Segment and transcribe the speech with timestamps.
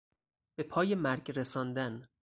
[0.55, 2.07] به پای مرگ رساندن